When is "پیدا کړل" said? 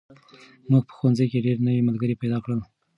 2.21-2.59